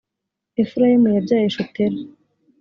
[0.61, 1.99] efurayimu yabyaye shutela.